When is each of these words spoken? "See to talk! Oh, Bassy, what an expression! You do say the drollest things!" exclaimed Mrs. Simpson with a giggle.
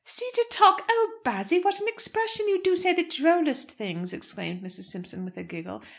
"See 0.03 0.27
to 0.33 0.43
talk! 0.49 0.81
Oh, 0.89 1.19
Bassy, 1.23 1.59
what 1.59 1.79
an 1.79 1.87
expression! 1.87 2.47
You 2.47 2.63
do 2.63 2.75
say 2.75 2.91
the 2.91 3.03
drollest 3.03 3.69
things!" 3.73 4.13
exclaimed 4.13 4.63
Mrs. 4.63 4.85
Simpson 4.85 5.23
with 5.25 5.37
a 5.37 5.43
giggle. 5.43 5.83